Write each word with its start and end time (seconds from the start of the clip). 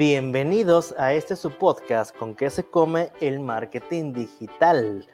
Bienvenidos 0.00 0.94
a 0.96 1.12
este 1.12 1.36
su 1.36 1.50
podcast 1.50 2.16
con 2.16 2.34
que 2.34 2.48
se 2.48 2.64
come 2.64 3.12
el 3.20 3.38
marketing 3.38 4.14
digital. 4.14 5.06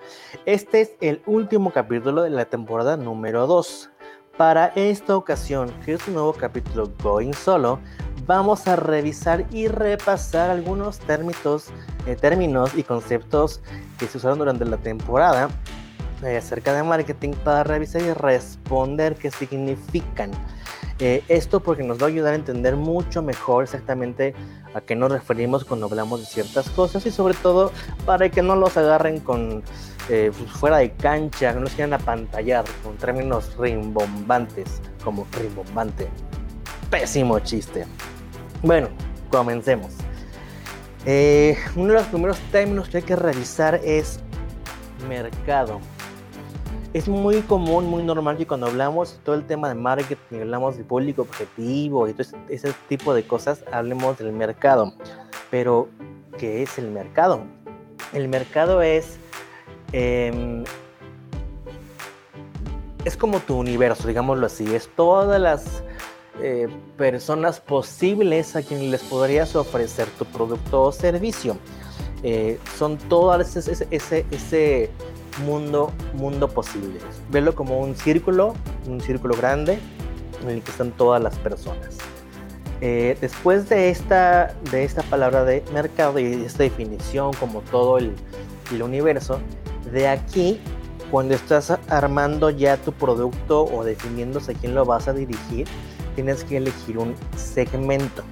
Este 0.44 0.80
es 0.80 0.92
el 1.00 1.22
último 1.26 1.72
capítulo 1.72 2.22
de 2.22 2.30
la 2.30 2.44
temporada 2.44 2.96
número 2.96 3.48
2. 3.48 3.90
Para 4.36 4.66
esta 4.76 5.16
ocasión, 5.16 5.74
que 5.84 5.94
es 5.94 6.06
un 6.06 6.14
nuevo 6.14 6.32
capítulo 6.34 6.88
Going 7.02 7.32
Solo, 7.32 7.80
vamos 8.26 8.68
a 8.68 8.76
revisar 8.76 9.44
y 9.50 9.66
repasar 9.66 10.50
algunos 10.50 11.00
términos, 11.00 11.70
eh, 12.06 12.14
términos 12.14 12.70
y 12.76 12.84
conceptos 12.84 13.62
que 13.98 14.06
se 14.06 14.18
usaron 14.18 14.38
durante 14.38 14.66
la 14.66 14.76
temporada 14.76 15.48
eh, 16.22 16.36
acerca 16.36 16.72
de 16.72 16.84
marketing 16.84 17.32
para 17.42 17.64
revisar 17.64 18.02
y 18.02 18.12
responder 18.12 19.16
qué 19.16 19.32
significan. 19.32 20.30
Eh, 20.98 21.22
esto 21.28 21.60
porque 21.60 21.82
nos 21.82 22.00
va 22.00 22.06
a 22.06 22.08
ayudar 22.08 22.32
a 22.32 22.36
entender 22.36 22.74
mucho 22.74 23.20
mejor 23.22 23.64
exactamente 23.64 24.34
a 24.72 24.80
qué 24.80 24.96
nos 24.96 25.12
referimos 25.12 25.64
cuando 25.64 25.86
hablamos 25.86 26.20
de 26.20 26.26
ciertas 26.26 26.70
cosas 26.70 27.04
y 27.04 27.10
sobre 27.10 27.34
todo 27.34 27.70
para 28.06 28.30
que 28.30 28.40
no 28.40 28.56
los 28.56 28.78
agarren 28.78 29.20
con 29.20 29.62
eh, 30.08 30.32
pues, 30.36 30.50
fuera 30.52 30.78
de 30.78 30.92
cancha, 30.92 31.52
no 31.52 31.60
los 31.60 31.72
quieran 31.72 31.92
apantallar 31.92 32.64
con 32.82 32.96
términos 32.96 33.54
rimbombantes 33.58 34.80
como 35.04 35.26
rimbombante. 35.38 36.08
Pésimo 36.90 37.40
chiste. 37.40 37.84
Bueno, 38.62 38.88
comencemos. 39.30 39.92
Eh, 41.04 41.58
uno 41.76 41.88
de 41.88 41.98
los 41.98 42.06
primeros 42.06 42.38
términos 42.50 42.88
que 42.88 42.98
hay 42.98 43.02
que 43.02 43.16
revisar 43.16 43.80
es 43.84 44.20
mercado 45.06 45.78
es 46.96 47.08
muy 47.08 47.42
común, 47.42 47.84
muy 47.90 48.02
normal 48.02 48.38
que 48.38 48.46
cuando 48.46 48.68
hablamos 48.68 49.20
todo 49.22 49.34
el 49.34 49.46
tema 49.46 49.68
de 49.68 49.74
marketing, 49.74 50.40
hablamos 50.40 50.78
de 50.78 50.84
público 50.84 51.20
objetivo 51.20 52.08
y 52.08 52.14
todo 52.14 52.26
ese, 52.48 52.72
tipo 52.88 53.12
de 53.12 53.26
cosas, 53.26 53.62
hablemos 53.70 54.16
del 54.16 54.32
mercado. 54.32 54.94
Pero, 55.50 55.90
¿qué 56.38 56.62
es 56.62 56.78
el 56.78 56.90
mercado? 56.90 57.42
El 58.14 58.28
mercado 58.28 58.80
es... 58.80 59.18
Em, 59.92 60.64
es 63.04 63.14
como 63.18 63.40
tu 63.40 63.58
universo, 63.58 64.08
digámoslo 64.08 64.46
así. 64.46 64.74
Es 64.74 64.88
todas 64.96 65.38
las 65.38 65.82
eh, 66.40 66.66
personas 66.96 67.60
posibles 67.60 68.56
a 68.56 68.62
quienes 68.62 68.90
les 68.90 69.02
podrías 69.02 69.54
ofrecer 69.54 70.08
tu 70.18 70.24
producto 70.24 70.84
o 70.84 70.92
servicio. 70.92 71.58
Eh, 72.22 72.58
son 72.78 72.96
todas 72.96 73.54
ese 73.54 74.90
mundo, 75.44 75.92
mundo 76.14 76.48
posible. 76.48 76.98
Verlo 77.30 77.54
como 77.54 77.80
un 77.80 77.94
círculo, 77.96 78.54
un 78.86 79.00
círculo 79.00 79.36
grande 79.36 79.78
en 80.42 80.50
el 80.50 80.62
que 80.62 80.70
están 80.70 80.92
todas 80.92 81.22
las 81.22 81.36
personas. 81.38 81.98
Eh, 82.80 83.16
después 83.20 83.68
de 83.68 83.88
esta, 83.88 84.54
de 84.70 84.84
esta 84.84 85.02
palabra 85.02 85.44
de 85.44 85.64
mercado 85.72 86.18
y 86.18 86.44
esta 86.44 86.62
definición 86.62 87.32
como 87.34 87.62
todo 87.62 87.98
el, 87.98 88.14
el 88.72 88.82
universo, 88.82 89.40
de 89.92 90.08
aquí, 90.08 90.60
cuando 91.10 91.34
estás 91.34 91.70
armando 91.88 92.50
ya 92.50 92.76
tu 92.76 92.92
producto 92.92 93.64
o 93.64 93.84
definiéndose 93.84 94.54
quién 94.54 94.74
lo 94.74 94.84
vas 94.84 95.08
a 95.08 95.12
dirigir, 95.12 95.66
tienes 96.14 96.44
que 96.44 96.56
elegir 96.56 96.98
un 96.98 97.14
segmento. 97.36 98.22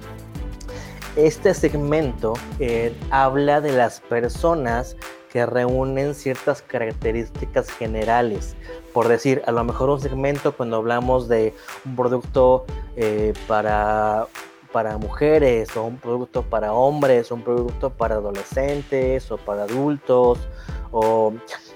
Este 1.15 1.53
segmento 1.53 2.33
eh, 2.59 2.93
habla 3.09 3.61
de 3.61 3.71
las 3.71 4.01
personas 4.01 4.97
que 5.35 5.45
reúnen 5.45 6.15
ciertas 6.15 6.61
características 6.61 7.69
generales. 7.69 8.55
Por 8.93 9.09
decir, 9.09 9.41
a 9.45 9.51
lo 9.51 9.65
mejor 9.65 9.89
un 9.89 9.99
segmento 9.99 10.55
cuando 10.55 10.77
hablamos 10.77 11.27
de 11.27 11.53
un 11.83 11.97
producto 11.97 12.65
eh, 12.95 13.33
para, 13.45 14.27
para 14.71 14.97
mujeres 14.97 15.75
o 15.75 15.83
un 15.83 15.97
producto 15.97 16.41
para 16.43 16.71
hombres 16.71 17.33
o 17.33 17.35
un 17.35 17.41
producto 17.41 17.89
para 17.89 18.15
adolescentes 18.15 19.29
o 19.29 19.35
para 19.35 19.63
adultos 19.63 20.39
o 20.93 21.33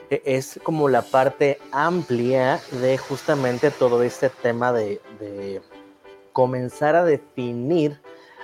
e, 0.09 0.21
es 0.23 0.57
como 0.63 0.87
la 0.87 1.01
parte 1.01 1.59
amplia 1.73 2.61
de 2.71 2.97
justamente 2.97 3.71
todo 3.71 4.03
este 4.03 4.29
tema 4.29 4.71
de, 4.71 5.01
de 5.19 5.61
comenzar 6.31 6.95
a 6.95 7.03
definir 7.03 7.99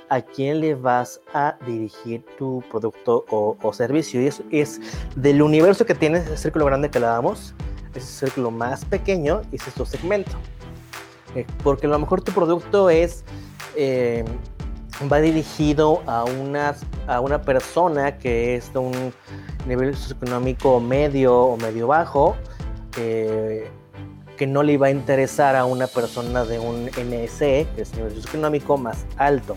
a 0.10 0.22
quién 0.22 0.62
le 0.62 0.76
vas 0.76 1.20
a 1.34 1.56
dirigir 1.66 2.24
tu 2.38 2.64
producto 2.72 3.26
o, 3.30 3.74
servicio. 3.74 4.22
Y 4.22 4.28
eso 4.28 4.44
es 4.52 4.80
del 5.16 5.42
universo 5.42 5.86
que 5.86 5.96
tienes, 5.96 6.26
ese 6.26 6.38
círculo 6.38 6.66
grande 6.66 6.90
que 6.90 7.00
le 7.00 7.06
damos, 7.06 7.54
ese 7.94 8.26
círculo 8.26 8.52
más 8.52 8.86
pequeño, 8.86 9.42
ese 9.52 9.70
es 9.70 9.76
tu 9.76 9.86
segmento. 9.86 10.32
Eh, 11.36 11.46
porque 11.64 11.88
a 11.88 11.90
lo 11.90 12.00
mejor 12.00 12.22
tu 12.22 12.32
producto 12.32 12.90
es, 12.90 13.24
eh, 13.76 14.24
va 15.12 15.20
dirigido 15.20 16.02
a 16.06 16.24
una, 16.24 16.76
a 17.08 17.20
una 17.20 17.42
persona 17.42 18.18
que 18.18 18.56
es 18.56 18.72
de 18.72 18.80
un 18.80 19.14
nivel 19.68 19.96
socioeconómico 19.96 20.80
medio 20.80 21.36
o 21.38 21.58
medio 21.58 21.88
bajo, 21.88 22.36
eh, 22.98 23.70
que 24.38 24.48
no 24.48 24.64
le 24.64 24.74
iba 24.74 24.88
a 24.88 24.92
interesar 24.92 25.56
a 25.56 25.66
una 25.66 25.88
persona 25.88 26.46
de 26.46 26.60
un 26.60 26.86
NSE, 26.88 27.68
que 27.76 27.82
es 27.82 27.94
nivel 27.96 28.14
socioeconómico 28.14 28.78
más 28.78 29.06
alto 29.18 29.56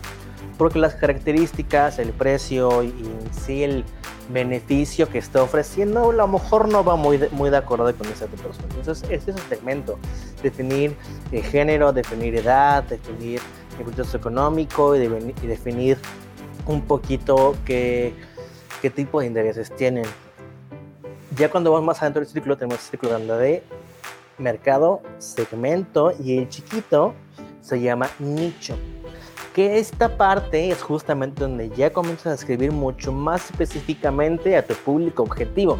porque 0.59 0.77
las 0.77 0.93
características, 0.95 1.99
el 1.99 2.11
precio 2.11 2.83
y, 2.83 2.93
sí 3.31 3.63
el 3.63 3.85
beneficio 4.29 5.07
que 5.09 5.17
está 5.17 5.41
ofreciendo 5.41 6.09
a 6.09 6.13
lo 6.13 6.27
mejor 6.27 6.67
no 6.67 6.83
va 6.83 6.97
muy 6.97 7.17
de, 7.17 7.29
muy 7.29 7.49
de 7.49 7.55
acuerdo 7.55 7.95
con 7.95 8.07
esa 8.07 8.27
persona. 8.27 8.67
Entonces, 8.75 9.09
ese 9.09 9.31
es 9.31 9.37
el 9.37 9.43
segmento. 9.43 9.97
Definir 10.43 10.97
el 11.31 11.43
género, 11.43 11.93
definir 11.93 12.35
edad, 12.35 12.83
definir 12.83 13.39
el 13.79 13.85
contexto 13.85 14.17
económico 14.17 14.97
y, 14.97 15.07
definir 15.47 15.97
un 16.65 16.81
poquito 16.81 17.55
qué, 17.63 18.13
qué 18.81 18.89
tipo 18.89 19.21
de 19.21 19.27
intereses 19.27 19.73
tienen. 19.73 20.05
Ya 21.37 21.49
cuando 21.49 21.71
vamos 21.71 21.85
más 21.87 22.01
adentro 22.01 22.19
del 22.19 22.29
círculo, 22.29 22.57
tenemos 22.57 22.79
el 22.79 22.85
círculo 22.85 23.13
grande 23.13 23.37
de 23.37 23.63
mercado, 24.39 25.01
segmento 25.17 26.13
y 26.23 26.37
el 26.37 26.49
chiquito 26.49 27.13
se 27.61 27.79
llama 27.79 28.09
nicho 28.19 28.77
que 29.53 29.79
esta 29.79 30.15
parte 30.15 30.69
es 30.69 30.81
justamente 30.81 31.41
donde 31.41 31.69
ya 31.71 31.91
comienzas 31.91 32.27
a 32.27 32.35
escribir 32.35 32.71
mucho 32.71 33.11
más 33.11 33.49
específicamente 33.49 34.55
a 34.55 34.65
tu 34.65 34.73
público 34.75 35.23
objetivo. 35.23 35.77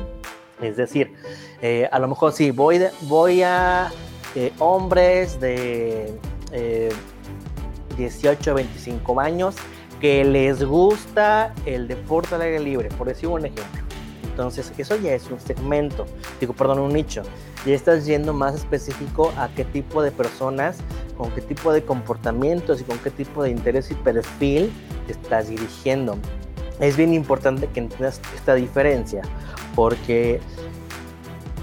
Es 0.61 0.75
decir, 0.75 1.13
eh, 1.61 1.87
a 1.91 1.99
lo 1.99 2.07
mejor 2.07 2.33
sí, 2.33 2.51
voy, 2.51 2.81
voy 3.03 3.43
a 3.43 3.91
eh, 4.35 4.51
hombres 4.59 5.39
de 5.39 6.13
18 7.95 8.51
a 8.51 8.53
25 8.55 9.19
años 9.19 9.55
que 9.99 10.23
les 10.23 10.63
gusta 10.63 11.53
el 11.65 11.87
deporte 11.87 12.35
al 12.35 12.41
aire 12.41 12.59
libre, 12.59 12.89
por 12.97 13.07
decir 13.07 13.27
un 13.29 13.45
ejemplo. 13.45 13.88
Entonces, 14.39 14.71
eso 14.77 14.95
ya 14.95 15.13
es 15.13 15.29
un 15.29 15.37
segmento, 15.37 16.05
digo, 16.39 16.53
perdón, 16.53 16.79
un 16.79 16.93
nicho. 16.93 17.23
Ya 17.65 17.75
estás 17.75 18.05
yendo 18.05 18.33
más 18.33 18.55
específico 18.55 19.33
a 19.35 19.49
qué 19.49 19.65
tipo 19.65 20.01
de 20.01 20.11
personas 20.11 20.77
con 21.17 21.29
qué 21.31 21.41
tipo 21.41 21.73
de 21.73 21.83
comportamientos 21.83 22.79
y 22.79 22.85
con 22.85 22.97
qué 22.99 23.11
tipo 23.11 23.43
de 23.43 23.49
interés 23.49 23.91
y 23.91 23.95
perfil 23.95 24.71
te 25.07 25.11
estás 25.11 25.49
dirigiendo. 25.49 26.17
Es 26.79 26.95
bien 26.95 27.13
importante 27.13 27.67
que 27.67 27.81
entiendas 27.81 28.21
esta 28.33 28.55
diferencia, 28.55 29.23
porque 29.75 30.39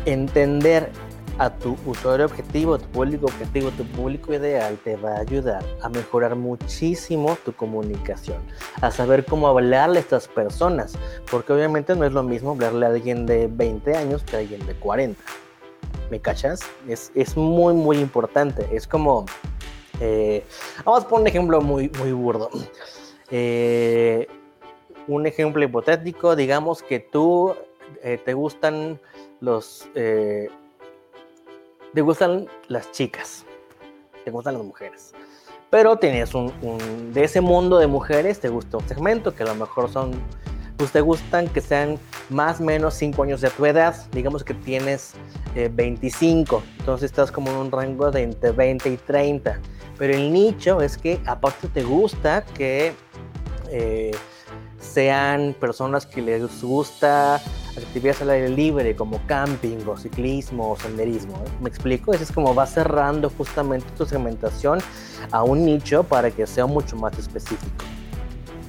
entender 0.05 0.93
a 1.39 1.51
tu 1.51 1.77
usuario 1.87 2.27
objetivo, 2.27 2.79
tu 2.79 2.87
público 2.89 3.27
objetivo, 3.27 3.71
tu 3.71 3.85
público 3.85 4.33
ideal 4.33 4.79
te 4.83 4.97
va 4.97 5.17
a 5.17 5.21
ayudar 5.21 5.65
a 5.83 5.89
mejorar 5.89 6.35
muchísimo 6.35 7.37
tu 7.45 7.53
comunicación, 7.53 8.39
a 8.81 8.91
saber 8.91 9.25
cómo 9.25 9.49
hablarle 9.49 9.99
a 9.99 10.01
estas 10.01 10.29
personas, 10.29 10.97
porque 11.31 11.53
obviamente 11.53 11.95
no 11.95 12.05
es 12.05 12.13
lo 12.13 12.23
mismo 12.23 12.53
hablarle 12.53 12.87
a 12.87 12.89
alguien 12.91 13.27
de 13.27 13.49
20 13.49 13.95
años 13.97 14.23
que 14.23 14.37
a 14.37 14.39
alguien 14.39 14.65
de 14.67 14.75
40. 14.75 15.21
¿Me 16.11 16.21
cachas? 16.21 16.61
Es, 16.89 17.11
es 17.15 17.37
muy, 17.37 17.75
muy 17.75 17.99
importante. 17.99 18.67
Es 18.73 18.87
como, 18.87 19.27
eh, 20.01 20.45
vamos 20.85 21.05
a 21.05 21.09
poner 21.09 21.23
un 21.23 21.27
ejemplo 21.27 21.61
muy, 21.61 21.91
muy 21.99 22.13
burdo. 22.13 22.49
Eh, 23.31 24.29
un 25.09 25.27
ejemplo 25.27 25.63
hipotético, 25.63 26.37
digamos 26.37 26.83
que 26.83 27.01
tú 27.01 27.55
eh, 28.03 28.19
te 28.25 28.35
gustan 28.35 29.01
los... 29.41 29.89
te 31.97 32.03
gustan 32.03 32.47
las 32.69 32.93
chicas, 32.93 33.47
te 34.23 34.31
gustan 34.31 34.53
las 34.53 34.63
mujeres. 34.63 35.15
Pero 35.71 35.97
tienes 35.97 36.35
un, 36.35 36.53
de 37.15 37.25
ese 37.25 37.41
mundo 37.41 37.79
de 37.79 37.87
mujeres, 37.87 38.39
te 38.39 38.51
gusta 38.51 38.77
un 38.77 38.87
segmento 38.87 39.35
que 39.35 39.45
a 39.45 39.47
lo 39.47 39.55
mejor 39.55 39.91
son 39.91 40.11
pues 40.77 40.93
te 40.93 41.01
gustan 41.01 41.49
que 41.49 41.63
sean 41.63 41.99
más 42.29 42.61
o 42.61 42.65
menos 42.65 42.93
5 42.93 43.23
años 43.23 43.41
de 43.41 43.49
tu 43.49 43.65
edad, 43.65 43.97
digamos 44.13 44.45
que 44.45 44.53
tienes 44.53 45.15
25, 45.55 46.63
entonces 46.81 47.11
estás 47.11 47.33
como 47.33 47.51
en 47.51 47.57
un 47.57 47.73
rango 47.73 48.11
de 48.11 48.25
entre 48.25 48.51
20 48.51 48.91
y 48.91 48.97
30. 48.99 49.59
Pero 49.97 50.13
el 50.13 50.31
nicho 50.31 50.83
es 50.83 50.99
que 50.99 51.19
aparte 51.25 51.67
te 51.69 51.83
gusta 51.83 52.45
que 52.45 52.93
eh, 53.71 54.11
sean 54.79 55.57
personas 55.59 56.05
que 56.05 56.21
les 56.21 56.61
gusta 56.61 57.41
actividades 57.85 58.23
al 58.23 58.31
aire 58.31 58.49
libre 58.49 58.97
como 58.97 59.21
camping 59.27 59.79
o 59.87 59.97
ciclismo 59.97 60.73
o 60.73 60.77
senderismo. 60.77 61.35
¿eh? 61.37 61.51
¿Me 61.61 61.69
explico? 61.69 62.13
Eso 62.13 62.25
es 62.25 62.33
como 62.33 62.55
va 62.55 62.67
cerrando 62.67 63.31
justamente 63.31 63.87
tu 63.97 64.07
segmentación 64.07 64.79
a 65.31 65.43
un 65.43 65.65
nicho 65.65 66.05
para 66.05 66.31
que 66.31 66.47
sea 66.47 66.67
mucho 66.67 66.97
más 66.97 67.19
específico. 67.19 67.85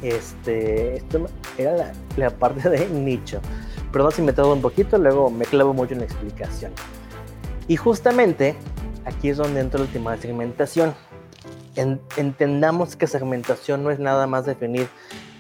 Este, 0.02 0.98
esto 0.98 1.26
era 1.58 1.94
la, 2.18 2.30
parte 2.30 2.70
de 2.70 2.88
nicho. 2.90 3.42
Perdón 3.92 4.12
si 4.12 4.22
me 4.22 4.34
tardo 4.34 4.54
un 4.54 4.62
poquito, 4.62 4.98
luego 4.98 5.30
me 5.30 5.46
clavo 5.46 5.74
mucho 5.74 5.94
en 5.94 6.00
la 6.00 6.06
explicación. 6.06 6.72
Y 7.68 7.78
justamente 7.78 8.56
aquí 9.06 9.30
es 9.30 9.38
donde 9.38 9.60
entra 9.60 9.82
el 9.82 9.88
tema 9.88 10.12
de 10.12 10.22
segmentación. 10.22 10.94
entendamos 12.18 12.96
que 12.96 13.08
segmentación 13.08 13.84
no 13.84 13.92
es 13.92 14.00
nada 14.00 14.28
más 14.28 14.46
definir 14.46 14.88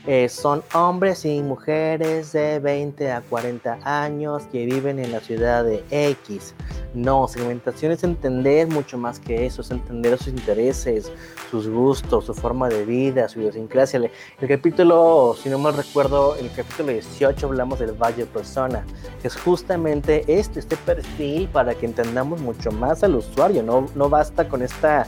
eh, 0.08 0.30
son 0.30 0.64
hombres 0.74 1.26
y 1.26 1.42
mujeres 1.42 2.32
de 2.32 2.60
20 2.60 3.12
a 3.12 3.20
40 3.20 3.80
años 3.84 4.44
que 4.54 4.66
viven 4.66 5.00
en 5.00 5.12
la 5.12 5.20
ciudad 5.20 5.66
de 5.66 5.84
X. 5.92 6.54
No, 6.94 7.28
segmentación 7.28 7.92
es 7.92 8.06
entender 8.06 8.70
mucho 8.70 8.98
más 8.98 9.20
que 9.20 9.46
eso, 9.46 9.62
es 9.62 9.70
entender 9.70 10.18
sus 10.18 10.30
intereses, 10.30 11.12
sus 11.52 11.68
gustos, 11.68 12.26
su 12.26 12.34
forma 12.34 12.70
de 12.70 12.86
vida, 12.86 13.28
su 13.28 13.42
idiosincrasia. 13.42 14.00
El 14.40 14.48
capítulo, 14.48 15.36
si 15.44 15.50
no 15.50 15.60
mal 15.60 15.76
recuerdo, 15.76 16.38
en 16.38 16.46
el 16.46 16.54
capítulo 16.54 16.94
18 16.94 17.46
hablamos 17.46 17.80
del 17.80 17.92
Valle 17.92 18.26
Persona, 18.26 18.86
que 19.22 19.28
es 19.28 19.36
justamente 19.36 20.24
este, 20.28 20.62
este 20.62 20.78
perfil 20.78 21.50
para 21.50 21.76
que 21.76 21.86
entendamos 21.86 22.40
mucho 22.40 22.72
más 22.72 23.04
al 23.04 23.16
usuario. 23.16 23.62
No, 23.62 23.88
no 23.94 24.10
basta 24.10 24.48
con 24.48 24.62
esta, 24.62 25.06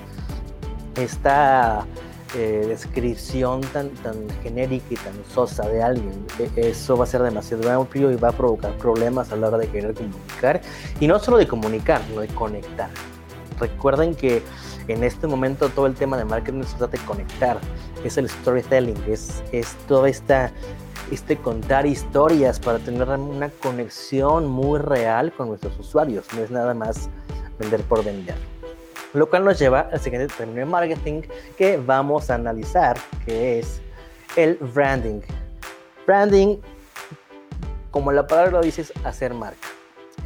esta 0.97 1.85
eh, 2.35 2.65
descripción 2.67 3.61
tan, 3.61 3.89
tan 3.89 4.15
genérica 4.43 4.85
y 4.89 4.95
tan 4.95 5.13
sosa 5.33 5.67
de 5.67 5.81
alguien. 5.81 6.25
E, 6.37 6.69
eso 6.69 6.97
va 6.97 7.03
a 7.03 7.07
ser 7.07 7.23
demasiado 7.23 7.69
amplio 7.71 8.11
y 8.11 8.15
va 8.15 8.29
a 8.29 8.31
provocar 8.31 8.77
problemas 8.77 9.31
a 9.31 9.35
la 9.35 9.47
hora 9.47 9.57
de 9.57 9.67
querer 9.67 9.93
comunicar. 9.93 10.61
Y 10.99 11.07
no 11.07 11.19
solo 11.19 11.37
de 11.37 11.47
comunicar, 11.47 12.01
sino 12.07 12.21
de 12.21 12.27
conectar. 12.27 12.89
Recuerden 13.59 14.15
que 14.15 14.43
en 14.87 15.03
este 15.03 15.27
momento 15.27 15.69
todo 15.69 15.85
el 15.85 15.95
tema 15.95 16.17
de 16.17 16.25
marketing 16.25 16.63
se 16.63 16.77
trata 16.77 16.97
de 16.97 17.05
conectar. 17.05 17.59
Es 18.03 18.17
el 18.17 18.29
storytelling, 18.29 18.97
es, 19.07 19.43
es 19.51 19.75
toda 19.87 20.09
esta 20.09 20.51
este 21.11 21.37
contar 21.37 21.87
historias 21.87 22.59
para 22.59 22.77
tener 22.77 23.09
una 23.09 23.49
conexión 23.49 24.47
muy 24.47 24.79
real 24.79 25.33
con 25.33 25.47
nuestros 25.49 25.77
usuarios. 25.79 26.25
No 26.35 26.43
es 26.43 26.51
nada 26.51 26.73
más 26.73 27.09
vender 27.57 27.81
por 27.81 28.03
vender. 28.03 28.35
Lo 29.13 29.29
cual 29.29 29.45
nos 29.45 29.57
lleva 29.57 29.89
al 29.91 29.99
siguiente 29.99 30.33
término 30.35 30.59
de 30.59 30.65
marketing 30.65 31.21
que 31.57 31.77
vamos 31.77 32.29
a 32.29 32.35
analizar, 32.35 32.97
que 33.25 33.59
es 33.59 33.81
el 34.35 34.55
branding. 34.55 35.21
Branding, 36.05 36.57
como 37.91 38.11
la 38.11 38.27
palabra 38.27 38.51
lo 38.51 38.61
dice, 38.61 38.81
es 38.81 38.93
hacer 39.03 39.33
marca. 39.33 39.67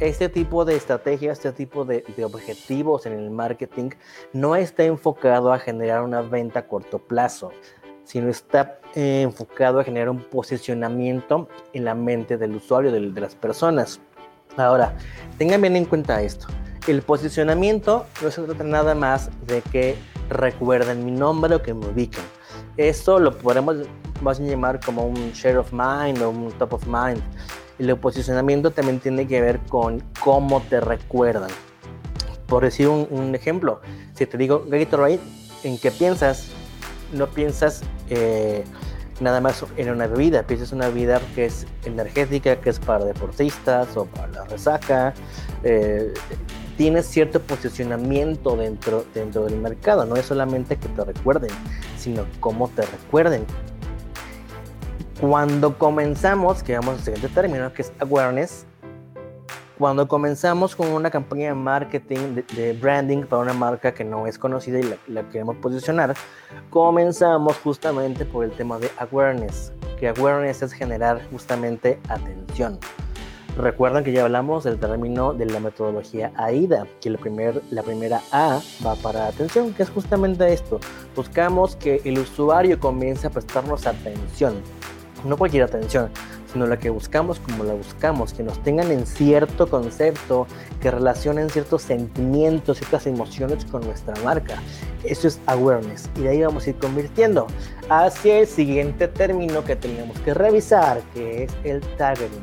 Este 0.00 0.28
tipo 0.28 0.64
de 0.64 0.76
estrategia, 0.76 1.32
este 1.32 1.52
tipo 1.52 1.84
de, 1.84 2.04
objetivos 2.24 3.06
en 3.06 3.12
el 3.12 3.30
marketing 3.30 3.90
no 4.32 4.56
está 4.56 4.84
enfocado 4.84 5.52
a 5.52 5.58
generar 5.58 6.02
una 6.02 6.20
venta 6.20 6.60
a 6.60 6.66
corto 6.66 6.98
plazo, 6.98 7.52
sino 8.02 8.28
está 8.28 8.80
eh, 8.94 9.22
enfocado 9.22 9.78
a 9.78 9.84
generar 9.84 10.10
un 10.10 10.20
posicionamiento 10.20 11.48
en 11.72 11.84
la 11.84 11.94
mente 11.94 12.36
del 12.36 12.56
usuario, 12.56 12.90
de 12.90 13.20
las 13.20 13.34
personas. 13.34 14.00
Ahora, 14.56 14.94
tengan 15.38 15.60
bien 15.60 15.76
en 15.76 15.84
cuenta 15.84 16.20
esto. 16.22 16.46
El 16.86 17.00
posicionamiento 17.00 18.04
no 18.22 18.30
se 18.30 18.42
trata 18.42 18.62
nada 18.62 18.94
más 18.94 19.30
de 19.46 19.62
que 19.62 19.96
recuerden 20.28 21.04
mi 21.04 21.12
nombre 21.12 21.54
o 21.54 21.62
que 21.62 21.72
me 21.72 21.86
ubiquen. 21.86 22.24
Esto 22.76 23.18
lo 23.18 23.38
podemos 23.38 23.76
más 24.20 24.38
llamar 24.38 24.80
como 24.84 25.06
un 25.06 25.32
share 25.32 25.56
of 25.56 25.72
mind 25.72 26.20
o 26.20 26.28
un 26.28 26.52
top 26.52 26.74
of 26.74 26.86
mind. 26.86 27.22
El 27.78 27.96
posicionamiento 27.96 28.70
también 28.70 29.00
tiene 29.00 29.26
que 29.26 29.40
ver 29.40 29.60
con 29.68 30.02
cómo 30.20 30.60
te 30.68 30.78
recuerdan. 30.80 31.50
Por 32.46 32.64
decir 32.64 32.88
un, 32.88 33.34
ejemplo, 33.34 33.80
si 34.12 34.26
te 34.26 34.36
digo 34.36 34.64
Gatorade, 34.68 35.20
¿en 35.62 35.78
qué 35.78 35.90
piensas? 35.90 36.48
No 37.14 37.28
piensas 37.28 37.82
eh, 38.10 38.62
nada 39.20 39.40
más 39.40 39.64
en 39.78 39.90
una 39.90 40.06
bebida, 40.06 40.42
piensas 40.42 40.72
una 40.72 40.88
bebida 40.88 41.20
que 41.34 41.46
es 41.46 41.66
energética, 41.84 42.56
que 42.56 42.68
es 42.70 42.78
para 42.78 43.06
deportistas 43.06 43.96
o 43.96 44.04
para 44.04 44.28
la 44.28 44.44
resaca. 44.44 45.14
Eh, 45.62 46.12
tienes 46.76 47.06
cierto 47.06 47.40
posicionamiento 47.40 48.56
dentro, 48.56 49.04
dentro 49.14 49.44
del 49.44 49.56
mercado. 49.56 50.04
No 50.04 50.16
es 50.16 50.26
solamente 50.26 50.76
que 50.76 50.88
te 50.88 51.04
recuerden, 51.04 51.50
sino 51.96 52.24
cómo 52.40 52.68
te 52.68 52.82
recuerden. 52.82 53.44
Cuando 55.20 55.78
comenzamos, 55.78 56.62
que 56.62 56.74
vamos 56.76 56.98
al 56.98 57.04
siguiente 57.04 57.28
término, 57.28 57.72
que 57.72 57.82
es 57.82 57.92
awareness, 58.00 58.66
cuando 59.78 60.06
comenzamos 60.06 60.76
con 60.76 60.88
una 60.88 61.10
campaña 61.10 61.48
de 61.48 61.54
marketing, 61.54 62.42
de, 62.54 62.72
branding 62.74 63.24
para 63.24 63.42
una 63.42 63.52
marca 63.52 63.92
que 63.92 64.04
no 64.04 64.26
es 64.26 64.38
conocida 64.38 64.78
y 64.78 64.82
la, 64.84 64.96
la, 65.08 65.28
queremos 65.30 65.56
posicionar, 65.56 66.14
comenzamos 66.70 67.56
justamente 67.58 68.24
por 68.24 68.44
el 68.44 68.52
tema 68.52 68.78
de 68.78 68.90
awareness, 68.98 69.72
que 69.98 70.08
awareness 70.08 70.62
es 70.62 70.72
generar 70.72 71.20
justamente 71.30 71.98
atención. 72.08 72.78
Recuerdan 73.56 74.02
que 74.02 74.10
ya 74.10 74.24
hablamos 74.24 74.64
del 74.64 74.78
término 74.78 75.32
de 75.32 75.46
la 75.46 75.60
metodología 75.60 76.32
AIDA, 76.36 76.88
que 77.00 77.08
la, 77.08 77.18
primer, 77.18 77.62
la 77.70 77.84
primera 77.84 78.20
A 78.32 78.60
va 78.84 78.96
para 78.96 79.28
atención, 79.28 79.72
que 79.72 79.84
es 79.84 79.90
justamente 79.90 80.52
esto. 80.52 80.80
Buscamos 81.14 81.76
que 81.76 82.00
el 82.04 82.18
usuario 82.18 82.80
comience 82.80 83.28
a 83.28 83.30
prestarnos 83.30 83.86
atención, 83.86 84.54
no 85.24 85.36
cualquier 85.36 85.62
atención, 85.62 86.10
sino 86.52 86.66
la 86.66 86.80
que 86.80 86.90
buscamos 86.90 87.38
como 87.38 87.62
la 87.62 87.74
buscamos, 87.74 88.32
que 88.32 88.42
nos 88.42 88.60
tengan 88.64 88.90
en 88.90 89.06
cierto 89.06 89.68
concepto, 89.68 90.48
que 90.80 90.90
relacionen 90.90 91.48
ciertos 91.48 91.82
sentimientos, 91.82 92.78
ciertas 92.78 93.06
emociones 93.06 93.64
con 93.66 93.82
nuestra 93.82 94.14
marca. 94.24 94.60
Eso 95.04 95.28
es 95.28 95.40
awareness 95.46 96.10
y 96.16 96.22
de 96.22 96.30
ahí 96.30 96.42
vamos 96.42 96.66
a 96.66 96.70
ir 96.70 96.76
convirtiendo 96.76 97.46
hacia 97.88 98.40
el 98.40 98.48
siguiente 98.48 99.06
término 99.06 99.62
que 99.62 99.76
tenemos 99.76 100.18
que 100.20 100.34
revisar, 100.34 101.00
que 101.12 101.44
es 101.44 101.52
el 101.62 101.80
targeting. 101.96 102.42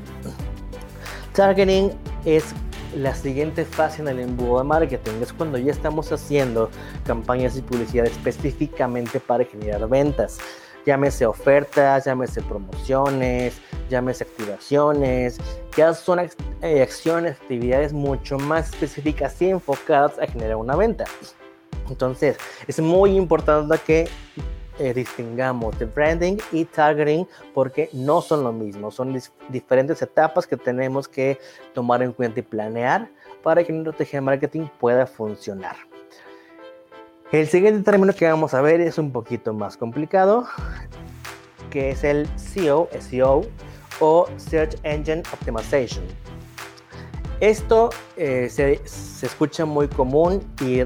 Targeting 1.34 1.92
es 2.26 2.54
la 2.96 3.16
siguiente 3.16 3.64
fase 3.64 4.02
en 4.02 4.10
el 4.10 4.20
embudo 4.20 4.60
de 4.60 4.66
marketing. 4.66 5.14
Es 5.22 5.32
cuando 5.32 5.58
ya 5.58 5.72
estamos 5.72 6.12
haciendo 6.12 6.70
campañas 7.06 7.56
y 7.58 7.62
publicidad 7.62 8.06
específicamente 8.06 9.20
para 9.20 9.46
generar 9.46 9.88
ventas. 9.88 10.40
Llámese 10.86 11.26
ofertas, 11.26 12.06
llámese 12.06 12.42
promociones, 12.42 13.62
llámese 13.90 14.26
activaciones. 14.26 15.38
Ya 15.78 15.94
son 15.94 16.20
eh, 16.20 16.82
acciones, 16.82 17.38
actividades 17.40 17.94
mucho 17.94 18.38
más 18.38 18.70
específicas 18.74 19.42
y 19.42 19.52
enfocadas 19.52 20.20
a 20.20 20.28
generar 20.28 20.58
una 20.58 20.76
venta. 20.76 21.06
Entonces, 21.90 22.38
es 22.68 22.80
muy 22.80 23.16
importante 23.16 23.78
que 23.86 24.10
eh, 24.82 24.96
distingamos 24.96 25.78
de 25.78 25.86
branding 25.86 26.38
y 26.52 26.66
targeting 26.66 27.28
porque 27.54 27.88
no 27.94 28.20
son 28.20 28.44
lo 28.44 28.52
mismo, 28.52 28.90
son 28.90 29.16
diferentes 29.50 30.02
etapas 30.02 30.48
que 30.48 30.58
tenemos 30.58 31.08
que 31.08 31.38
tomar 31.76 32.02
en 32.02 32.12
cuenta 32.12 32.40
y 32.40 32.44
planear 32.44 33.08
para 33.44 33.64
que 33.64 33.72
nuestra 33.72 33.92
estrategia 33.92 34.18
de 34.18 34.26
marketing 34.26 34.66
pueda 34.80 35.06
funcionar. 35.06 35.76
El 37.32 37.48
siguiente 37.48 37.84
término 37.84 38.12
que 38.12 38.26
vamos 38.26 38.56
a 38.56 38.62
ver 38.62 38.82
es 38.82 38.98
un 38.98 39.12
poquito 39.12 39.54
más 39.54 39.78
complicado, 39.78 40.48
que 41.70 41.92
es 41.92 42.04
el 42.04 42.28
SEO, 42.36 42.90
SEO 43.00 43.44
o 44.00 44.28
Search 44.38 44.78
Engine 44.82 45.22
Optimization. 45.32 46.04
Esto 47.40 47.92
eh, 48.18 48.50
se, 48.50 48.82
se, 48.86 49.28
escucha 49.28 49.64
muy 49.66 49.88
común 49.88 50.42
y 50.60 50.82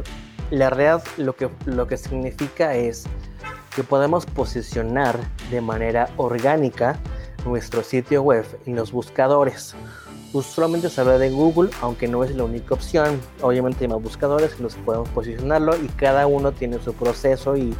la 0.52 0.70
realidad 0.70 1.02
lo 1.16 1.34
que, 1.34 1.50
lo 1.66 1.88
que 1.88 1.96
significa 1.96 2.76
es 2.76 3.08
que 3.76 3.84
podemos 3.84 4.26
posicionar 4.26 5.20
de 5.52 5.62
manera 5.62 6.10
orgánica 6.18 6.98
nuestro 7.46 7.84
sitio 7.84 8.24
web 8.24 8.46
en 8.66 8.76
los 8.76 8.92
buscadores. 8.92 9.76
Usualmente 10.34 10.90
se 10.90 11.00
habla 11.00 11.18
de 11.18 11.30
Google, 11.30 11.70
aunque 11.82 12.08
no 12.08 12.24
es 12.24 12.36
la 12.36 12.44
única 12.44 12.74
opción. 12.74 13.22
Obviamente 13.42 13.86
hay 13.86 13.88
más 13.90 14.02
buscadores 14.02 14.54
que 14.56 14.64
nos 14.64 14.76
podemos 14.76 15.08
posicionarlo 15.10 15.76
y 15.78 15.88
cada 15.90 16.28
uno 16.28 16.52
tiene 16.52 16.80
su 16.80 16.94
proceso 16.94 17.56
y, 17.56 17.76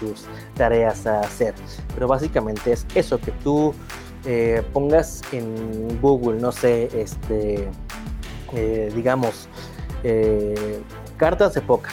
sus 0.00 0.24
tareas 0.54 1.06
a 1.06 1.20
hacer. 1.20 1.54
Pero 1.94 2.08
básicamente 2.08 2.72
es 2.72 2.86
eso, 2.94 3.18
que 3.18 3.30
tú 3.32 3.74
eh, 4.24 4.62
pongas 4.72 5.22
en 5.32 6.00
Google, 6.00 6.40
no 6.40 6.50
sé, 6.50 6.88
este, 6.98 7.68
eh, 8.52 8.92
digamos, 8.94 9.48
eh, 10.02 10.80
cartas 11.16 11.54
de 11.54 11.60
póker 11.60 11.92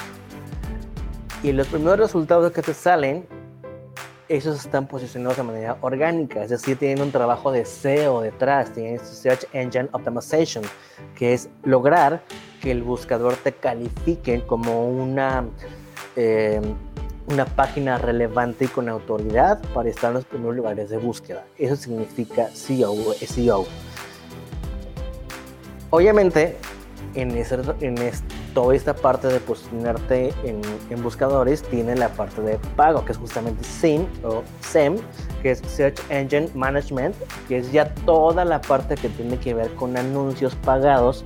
y 1.43 1.51
los 1.51 1.67
primeros 1.67 1.99
resultados 1.99 2.51
que 2.53 2.61
te 2.61 2.73
salen, 2.73 3.27
esos 4.29 4.57
están 4.65 4.87
posicionados 4.87 5.35
de 5.37 5.43
manera 5.43 5.77
orgánica, 5.81 6.41
es 6.41 6.49
decir, 6.49 6.77
tienen 6.77 7.03
un 7.03 7.11
trabajo 7.11 7.51
de 7.51 7.65
SEO 7.65 8.21
detrás, 8.21 8.71
tienen 8.71 8.97
Search 8.99 9.45
Engine 9.51 9.89
Optimization, 9.91 10.63
que 11.15 11.33
es 11.33 11.49
lograr 11.63 12.23
que 12.61 12.71
el 12.71 12.81
buscador 12.81 13.35
te 13.35 13.51
califique 13.51 14.41
como 14.47 14.87
una, 14.87 15.45
eh, 16.15 16.61
una 17.27 17.45
página 17.45 17.97
relevante 17.97 18.65
y 18.65 18.67
con 18.69 18.87
autoridad 18.87 19.61
para 19.73 19.89
estar 19.89 20.11
en 20.11 20.15
los 20.15 20.25
primeros 20.25 20.55
lugares 20.55 20.89
de 20.89 20.97
búsqueda. 20.97 21.43
Eso 21.57 21.75
significa 21.75 22.47
SEO 22.53 22.95
SEO. 23.15 23.65
Obviamente, 25.89 26.57
en, 27.15 27.37
ese, 27.37 27.59
en, 27.81 27.97
este, 27.97 28.32
toda 28.53 28.75
esta 28.75 28.93
parte 28.93 29.27
de 29.27 29.39
posicionarte 29.39 30.33
en, 30.43 31.03
buscadores 31.03 31.63
tiene 31.63 31.95
la 31.95 32.09
parte 32.09 32.41
de 32.41 32.57
pago, 32.75 33.03
que 33.03 33.11
es 33.11 33.17
justamente 33.17 33.63
SIM 33.63 34.05
o 34.23 34.43
SEM, 34.61 34.97
que 35.41 35.51
es 35.51 35.59
Search 35.67 35.99
Engine 36.09 36.49
Management, 36.53 37.15
que 37.47 37.57
es 37.57 37.71
ya 37.71 37.93
toda 38.05 38.45
la 38.45 38.61
parte 38.61 38.95
que 38.95 39.09
tiene 39.09 39.37
que 39.37 39.53
ver 39.53 39.73
con 39.75 39.97
anuncios 39.97 40.55
pagados. 40.55 41.25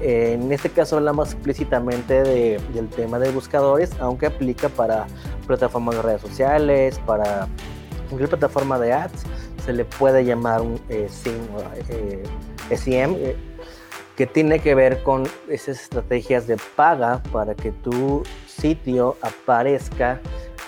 Eh, 0.00 0.38
en 0.40 0.50
este 0.52 0.70
caso 0.70 0.96
hablamos 0.96 1.32
explícitamente 1.32 2.22
del 2.22 2.88
tema 2.88 3.18
de 3.18 3.30
buscadores, 3.30 3.92
aunque 4.00 4.26
aplica 4.26 4.68
para 4.68 5.06
plataformas 5.46 5.96
de 5.96 6.02
redes 6.02 6.22
sociales, 6.22 6.98
para 7.06 7.48
cualquier 8.08 8.30
plataforma 8.30 8.78
de 8.78 8.92
ads, 8.92 9.24
se 9.64 9.72
le 9.72 9.84
puede 9.84 10.24
llamar 10.24 10.62
un 10.62 10.80
eh, 10.88 11.08
SIM 11.10 11.40
o 11.54 12.76
SEM 12.76 13.16
que 14.18 14.26
tiene 14.26 14.58
que 14.58 14.74
ver 14.74 15.04
con 15.04 15.22
esas 15.48 15.80
estrategias 15.80 16.48
de 16.48 16.56
paga 16.74 17.22
para 17.30 17.54
que 17.54 17.70
tu 17.70 18.24
sitio 18.48 19.16
aparezca 19.22 20.20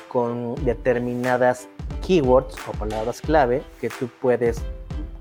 con 0.06 0.54
determinadas 0.64 1.68
keywords 2.06 2.54
o 2.68 2.72
palabras 2.78 3.20
clave 3.20 3.64
que 3.80 3.88
tú 3.88 4.08
puedes 4.20 4.62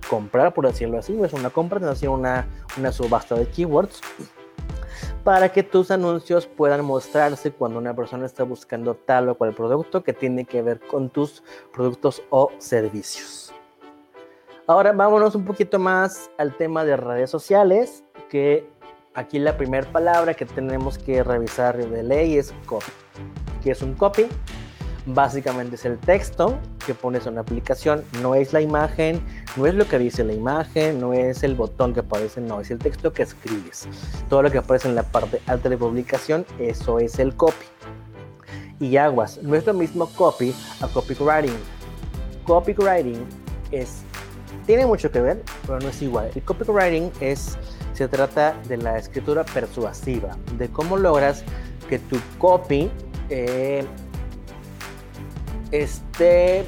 comprar, 0.08 0.54
por 0.54 0.68
decirlo 0.68 1.00
así, 1.00 1.20
es 1.24 1.34
una 1.34 1.50
compra, 1.50 1.80
una, 2.08 2.48
una 2.78 2.92
subasta 2.92 3.34
de 3.34 3.48
keywords 3.48 4.00
para 5.24 5.50
que 5.50 5.64
tus 5.64 5.90
anuncios 5.90 6.46
puedan 6.46 6.86
mostrarse 6.86 7.52
cuando 7.52 7.80
una 7.80 7.96
persona 7.96 8.28
está 8.28 8.44
buscando 8.44 8.94
tal 8.94 9.30
o 9.30 9.36
cual 9.40 9.56
producto 9.56 10.04
que 10.04 10.14
tiene 10.14 10.46
que 10.46 10.62
ver 10.62 10.80
con 10.80 11.10
tus 11.10 11.42
productos 11.74 12.22
o 12.30 12.52
servicios. 12.60 13.52
Ahora 14.68 14.92
vámonos 14.92 15.34
un 15.34 15.46
poquito 15.46 15.80
más 15.80 16.30
al 16.38 16.56
tema 16.56 16.86
de 16.86 16.96
redes 16.96 17.32
sociales 17.32 18.04
que 18.30 18.70
aquí 19.14 19.40
la 19.40 19.58
primera 19.58 19.92
palabra 19.92 20.34
que 20.34 20.46
tenemos 20.46 20.98
que 20.98 21.24
revisar 21.24 21.78
de 21.78 22.04
ley 22.04 22.38
es 22.38 22.54
copy. 22.66 22.92
¿Qué 23.64 23.72
es 23.72 23.82
un 23.82 23.94
copy? 23.96 24.28
Básicamente 25.06 25.76
es 25.76 25.86
el 25.86 25.98
texto 25.98 26.60
que 26.86 26.94
pones 26.94 27.26
en 27.26 27.34
una 27.34 27.42
aplicación, 27.42 28.04
no 28.22 28.36
es 28.36 28.54
la 28.54 28.62
imagen, 28.62 29.22
no 29.56 29.66
es 29.66 29.74
lo 29.74 29.88
que 29.88 29.98
dice 29.98 30.24
la 30.24 30.34
imagen, 30.34 31.00
no 31.00 31.14
es 31.14 31.44
el 31.44 31.56
botón 31.56 31.94
que 31.94 32.02
aparece, 32.02 32.42
no, 32.42 32.62
es 32.62 32.70
el 32.70 32.78
texto 32.78 33.12
que 33.12 33.24
escribes. 33.24 33.88
Todo 34.30 34.44
lo 34.44 34.52
que 34.52 34.60
aparece 34.60 34.88
en 34.88 34.96
la 34.96 35.04
parte 35.04 35.42
alta 35.48 35.70
de 35.70 35.78
publicación, 35.78 36.46
eso 36.60 37.00
es 37.00 37.18
el 37.18 37.36
copy. 37.36 37.66
Y 38.80 38.98
aguas, 38.98 39.40
no 39.42 39.56
es 39.56 39.66
lo 39.66 39.74
mismo 39.74 40.08
copy 40.16 40.54
a 40.82 40.88
copywriting. 40.88 41.58
Copywriting 42.44 43.26
es, 43.72 44.04
tiene 44.66 44.86
mucho 44.86 45.12
que 45.12 45.22
ver, 45.22 45.44
pero 45.66 45.80
no 45.80 45.90
es 45.90 46.02
igual. 46.02 46.30
El 46.36 46.44
copywriting 46.44 47.12
es 47.20 47.58
se 48.00 48.08
trata 48.08 48.56
de 48.70 48.78
la 48.78 48.98
escritura 48.98 49.44
persuasiva, 49.44 50.38
de 50.58 50.70
cómo 50.70 50.96
logras 50.96 51.44
que 51.90 52.00
tu 52.00 52.16
copy 52.38 52.90
eh, 53.30 53.84
esté 55.72 56.64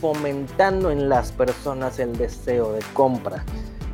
fomentando 0.00 0.90
en 0.90 1.08
las 1.08 1.30
personas 1.30 2.00
el 2.00 2.16
deseo 2.18 2.72
de 2.72 2.80
compra. 2.94 3.44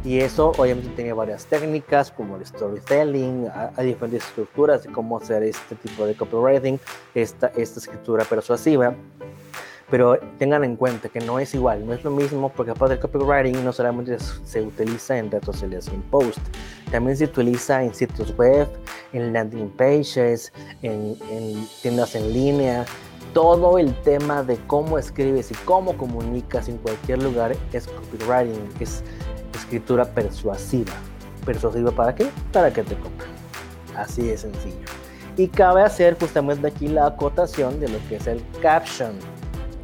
Y 0.03 0.21
eso 0.21 0.53
obviamente 0.57 0.89
tiene 0.97 1.13
varias 1.13 1.45
técnicas 1.45 2.11
como 2.11 2.37
el 2.37 2.47
storytelling, 2.47 3.49
hay 3.77 3.89
diferentes 3.89 4.25
estructuras 4.25 4.85
de 4.85 4.93
cómo 4.93 5.19
hacer 5.19 5.43
este 5.43 5.75
tipo 5.75 6.07
de 6.07 6.15
copywriting, 6.15 6.81
esta, 7.15 7.49
esta 7.49 7.81
escritura 7.81 8.25
persuasiva 8.25 8.95
pero 9.93 10.19
tengan 10.39 10.65
en 10.65 10.77
cuenta 10.77 11.11
que 11.11 11.21
no 11.21 11.39
es 11.39 11.53
igual, 11.53 11.87
no 11.87 11.93
es 11.93 12.03
lo 12.03 12.11
mismo 12.11 12.49
porque 12.49 12.71
aparte 12.71 12.95
del 12.95 13.01
copywriting 13.03 13.63
no 13.63 13.75
solamente 13.75 14.17
se 14.19 14.63
utiliza 14.63 15.19
en 15.19 15.31
redes 15.31 15.45
sociales 15.45 15.87
en 15.89 16.01
post, 16.05 16.39
también 16.91 17.15
se 17.15 17.27
utiliza 17.27 17.85
en 17.85 17.93
sitios 17.93 18.35
web, 18.39 18.67
en 19.13 19.35
landing 19.35 19.69
pages, 19.69 20.51
en, 20.81 21.19
tiendas 21.83 22.15
en 22.15 22.33
línea. 22.33 22.87
Todo 23.35 23.77
el 23.77 23.95
tema 24.01 24.43
de 24.43 24.57
cómo 24.67 24.97
escribes 24.97 25.51
y 25.51 25.55
cómo 25.67 25.95
comunicas 25.99 26.71
en 26.71 26.79
cualquier 26.79 27.23
lugar 27.23 27.55
es 27.75 27.87
copywriting, 27.87 28.71
es 28.81 29.05
escritura 29.55 30.07
persuasiva. 30.07 30.93
¿Persuasiva 31.45 31.91
para 31.91 32.15
qué? 32.15 32.29
Para 32.51 32.73
que 32.73 32.83
te 32.83 32.95
compren. 32.95 33.31
Así 33.95 34.23
de 34.23 34.39
sencillo. 34.39 34.87
Y 35.37 35.49
cabe 35.49 35.83
hacer 35.83 36.19
justamente 36.19 36.69
aquí 36.69 36.89
la 36.89 37.09
acotación 37.09 37.79
de 37.79 37.91
lo 37.91 37.99
que 38.09 38.17
es 38.17 38.27
el 38.27 38.43
caption 38.63 39.13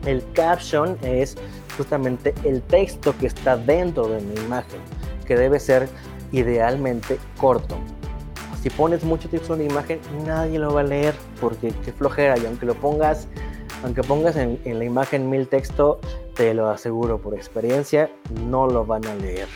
el 0.09 0.25
caption 0.33 0.97
es 1.03 1.37
justamente 1.77 2.35
el 2.45 2.63
texto 2.63 3.15
que 3.19 3.27
está 3.27 3.57
dentro 3.57 4.09
de 4.09 4.21
mi 4.23 4.35
imagen, 4.41 4.81
que 5.27 5.37
debe 5.37 5.61
ser 5.61 5.87
idealmente 6.33 7.19
corto. 7.37 7.77
Si 8.63 8.71
pones 8.71 9.05
mucho 9.05 9.29
texto 9.29 9.53
en 9.53 9.61
la 9.61 9.65
imagen, 9.67 10.01
nadie 10.27 10.59
lo 10.59 10.73
va 10.73 10.81
a 10.81 10.85
leer 10.85 11.15
porque 11.41 11.73
qué 11.85 11.93
flojera. 11.93 12.39
Y 12.39 12.47
aunque 12.47 12.65
lo 12.65 12.75
pongas, 12.75 13.29
aunque 13.85 14.03
pongas 14.03 14.37
en, 14.37 14.59
la 14.65 14.85
imagen 14.85 15.29
mil 15.29 15.47
texto, 15.47 16.01
te 16.35 16.55
lo 16.55 16.69
aseguro 16.69 17.19
por 17.19 17.35
experiencia, 17.35 18.11
no 18.47 18.67
lo 18.67 18.87
van 18.87 19.07
a 19.07 19.15
leer. 19.15 19.47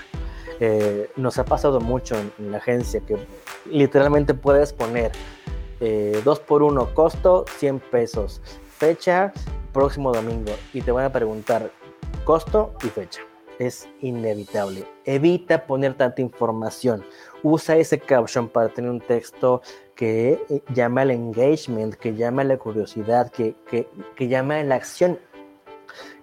Eh, 0.61 1.11
nos 1.17 1.39
ha 1.39 1.45
pasado 1.45 1.81
mucho 1.81 2.15
en, 2.39 2.53
la 2.53 2.59
agencia 2.59 3.01
que 3.01 3.17
literalmente 3.69 4.35
puedes 4.35 4.73
poner 4.73 5.11
2 5.81 5.81
eh, 5.81 6.43
por 6.47 6.63
1 6.63 6.95
costo 6.95 7.45
100 7.59 7.81
pesos, 7.81 8.41
fecha 8.79 9.33
próximo 9.73 10.13
domingo 10.13 10.53
y 10.73 10.83
te 10.83 10.93
van 10.93 11.07
a 11.07 11.13
preguntar 11.13 11.71
costo 12.25 12.75
y 12.85 12.89
fecha. 12.89 13.23
Es 13.59 13.89
inevitable. 14.01 14.87
Evita 15.05 15.67
poner 15.67 15.95
tanta 15.95 16.21
información. 16.23 17.05
Usa 17.43 17.77
ese 17.77 17.99
caption 17.99 18.49
para 18.49 18.69
tener 18.71 18.91
un 18.91 19.01
texto 19.01 19.63
que 19.95 20.43
eh, 20.49 20.63
llame 20.75 21.03
al 21.03 21.11
engagement, 21.11 21.95
que 21.95 22.15
llame 22.15 22.43
a 22.43 22.45
la 22.47 22.57
curiosidad, 22.57 23.31
que, 23.31 23.55
que, 23.69 23.89
que 24.17 24.29
llame 24.29 24.61
a 24.61 24.65
la 24.65 24.77
acción. 24.77 25.19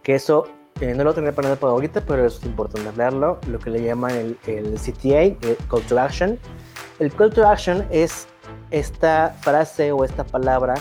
Que 0.04 0.16
eso 0.16 0.48
eh, 0.82 0.94
no 0.96 1.04
lo 1.04 1.14
tenía 1.14 1.32
para 1.32 1.54
ahorita, 1.54 2.02
pero 2.02 2.26
es 2.26 2.44
importante 2.44 2.90
hablarlo. 2.90 3.40
Lo 3.48 3.60
que 3.60 3.70
le 3.70 3.84
llaman 3.84 4.12
el, 4.12 4.38
el 4.48 4.74
CTA, 4.76 5.22
el 5.48 5.58
Call 5.70 5.84
to 5.84 6.00
Action. 6.00 6.40
El 6.98 7.14
Call 7.14 7.32
to 7.32 7.48
Action 7.48 7.86
es 7.92 8.28
esta 8.72 9.36
frase 9.42 9.92
o 9.92 10.04
esta 10.04 10.24
palabra 10.24 10.74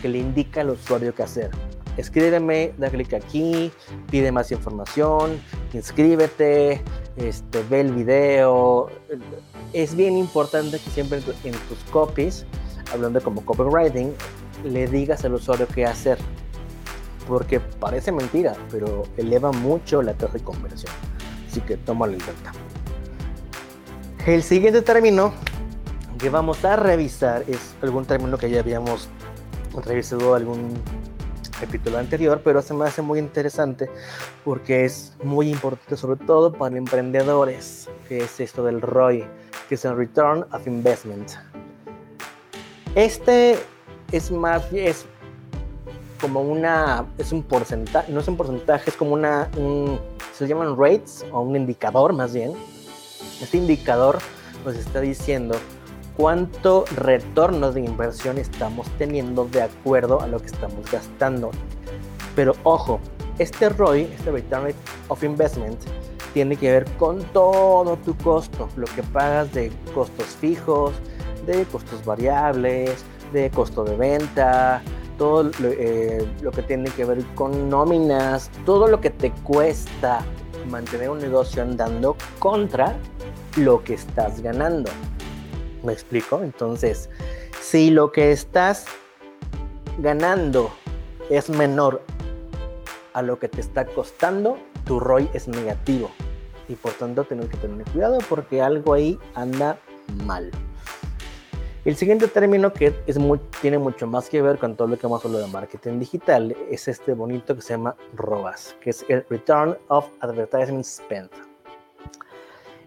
que 0.00 0.08
le 0.08 0.18
indica 0.18 0.60
al 0.62 0.70
usuario 0.70 1.14
qué 1.14 1.24
hacer 1.24 1.65
escríbeme, 1.96 2.72
da 2.78 2.90
clic 2.90 3.14
aquí, 3.14 3.72
pide 4.10 4.32
más 4.32 4.52
información, 4.52 5.40
inscríbete, 5.72 6.82
este, 7.16 7.62
ve 7.70 7.80
el 7.80 7.92
video. 7.92 8.88
Es 9.72 9.94
bien 9.94 10.16
importante 10.16 10.78
que 10.78 10.90
siempre 10.90 11.20
en 11.44 11.52
tus 11.68 11.78
copies, 11.90 12.46
hablando 12.92 13.20
como 13.22 13.44
copywriting, 13.44 14.12
le 14.64 14.86
digas 14.86 15.24
al 15.24 15.34
usuario 15.34 15.66
qué 15.74 15.86
hacer. 15.86 16.18
Porque 17.26 17.58
parece 17.58 18.12
mentira, 18.12 18.54
pero 18.70 19.02
eleva 19.16 19.50
mucho 19.50 20.00
la 20.00 20.14
tasa 20.14 20.34
de 20.34 20.44
conversión. 20.44 20.92
Así 21.50 21.60
que 21.60 21.76
tómalo 21.76 22.12
en 22.12 22.20
cuenta. 22.20 22.52
El 24.26 24.42
siguiente 24.42 24.82
término 24.82 25.32
que 26.18 26.30
vamos 26.30 26.64
a 26.64 26.76
revisar 26.76 27.44
es 27.48 27.74
algún 27.82 28.04
término 28.04 28.38
que 28.38 28.50
ya 28.50 28.60
habíamos 28.60 29.08
revisado 29.84 30.34
algún 30.34 30.74
capítulo 31.60 31.98
anterior, 31.98 32.40
pero 32.44 32.62
se 32.62 32.74
me 32.74 32.84
hace 32.84 33.02
muy 33.02 33.18
interesante 33.18 33.88
porque 34.44 34.84
es 34.84 35.14
muy 35.22 35.50
importante 35.50 35.96
sobre 35.96 36.24
todo 36.24 36.52
para 36.52 36.76
emprendedores, 36.76 37.88
que 38.08 38.18
es 38.18 38.40
esto 38.40 38.64
del 38.64 38.80
ROI, 38.80 39.24
que 39.68 39.76
es 39.76 39.84
el 39.84 39.96
Return 39.96 40.46
of 40.52 40.66
Investment. 40.66 41.32
Este 42.94 43.58
es 44.12 44.30
más, 44.30 44.72
es 44.72 45.06
como 46.20 46.40
una, 46.40 47.06
es 47.18 47.32
un 47.32 47.42
porcentaje, 47.42 48.10
no 48.12 48.20
es 48.20 48.28
un 48.28 48.36
porcentaje, 48.36 48.90
es 48.90 48.96
como 48.96 49.12
una, 49.12 49.50
se 50.32 50.46
llaman 50.46 50.76
rates 50.78 51.24
o 51.32 51.40
un 51.40 51.56
indicador 51.56 52.12
más 52.12 52.32
bien. 52.32 52.52
Este 53.40 53.58
indicador 53.58 54.18
nos 54.64 54.76
está 54.76 55.00
diciendo 55.00 55.56
cuánto 56.16 56.84
retorno 56.96 57.72
de 57.72 57.80
inversión 57.80 58.38
estamos 58.38 58.86
teniendo 58.98 59.44
de 59.44 59.62
acuerdo 59.62 60.20
a 60.20 60.26
lo 60.26 60.38
que 60.40 60.46
estamos 60.46 60.90
gastando. 60.90 61.50
Pero 62.34 62.54
ojo, 62.62 63.00
este 63.38 63.68
ROI, 63.68 64.02
este 64.02 64.30
Return 64.30 64.74
of 65.08 65.22
Investment, 65.22 65.78
tiene 66.32 66.56
que 66.56 66.70
ver 66.70 66.84
con 66.98 67.22
todo 67.32 67.96
tu 67.96 68.16
costo, 68.18 68.68
lo 68.76 68.86
que 68.86 69.02
pagas 69.02 69.52
de 69.52 69.72
costos 69.94 70.26
fijos, 70.26 70.92
de 71.46 71.64
costos 71.64 72.04
variables, 72.04 73.04
de 73.32 73.50
costo 73.50 73.84
de 73.84 73.96
venta, 73.96 74.82
todo 75.16 75.44
lo, 75.44 75.52
eh, 75.62 76.26
lo 76.42 76.50
que 76.50 76.62
tiene 76.62 76.90
que 76.90 77.04
ver 77.04 77.24
con 77.34 77.70
nóminas, 77.70 78.50
todo 78.64 78.86
lo 78.86 79.00
que 79.00 79.10
te 79.10 79.30
cuesta 79.30 80.20
mantener 80.70 81.10
un 81.10 81.18
negocio 81.18 81.62
andando 81.62 82.16
contra 82.38 82.94
lo 83.56 83.82
que 83.82 83.94
estás 83.94 84.40
ganando. 84.40 84.90
¿Me 85.86 85.92
explico? 85.92 86.42
Entonces, 86.42 87.08
si 87.62 87.90
lo 87.90 88.10
que 88.10 88.32
estás 88.32 88.86
ganando 89.98 90.72
es 91.30 91.48
menor 91.48 92.02
a 93.12 93.22
lo 93.22 93.38
que 93.38 93.48
te 93.48 93.60
está 93.60 93.86
costando, 93.86 94.58
tu 94.84 94.98
ROI 94.98 95.30
es 95.32 95.46
negativo. 95.46 96.10
Y 96.68 96.74
por 96.74 96.92
tanto, 96.94 97.22
tienes 97.22 97.48
que 97.48 97.56
tener 97.58 97.88
cuidado 97.92 98.18
porque 98.28 98.60
algo 98.60 98.94
ahí 98.94 99.16
anda 99.36 99.78
mal. 100.24 100.50
El 101.84 101.94
siguiente 101.94 102.26
término 102.26 102.72
que 102.72 102.90
tiene 103.62 103.78
mucho 103.78 104.08
más 104.08 104.28
que 104.28 104.42
ver 104.42 104.58
con 104.58 104.74
todo 104.74 104.88
lo 104.88 104.98
que 104.98 105.06
hemos 105.06 105.24
hablado 105.24 105.46
de 105.46 105.52
marketing 105.52 106.00
digital 106.00 106.56
es 106.68 106.88
este 106.88 107.14
bonito 107.14 107.54
que 107.54 107.62
se 107.62 107.74
llama 107.74 107.94
ROAS, 108.12 108.74
que 108.80 108.90
es 108.90 109.04
el 109.08 109.24
Return 109.30 109.78
of 109.86 110.08
Advertising 110.18 110.82
Spend. 110.82 111.30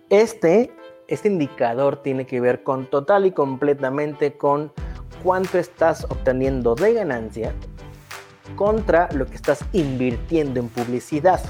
Este, 0.09 0.69
este 1.09 1.27
indicador 1.27 2.01
tiene 2.03 2.25
que 2.25 2.39
ver 2.39 2.63
con 2.63 2.85
total 2.85 3.25
y 3.25 3.31
completamente 3.31 4.37
con 4.37 4.71
cuánto 5.23 5.57
estás 5.57 6.05
obteniendo 6.05 6.75
de 6.75 6.93
ganancia 6.93 7.53
contra 8.55 9.09
lo 9.13 9.25
que 9.25 9.35
estás 9.35 9.65
invirtiendo 9.73 10.59
en 10.59 10.69
publicidad 10.69 11.41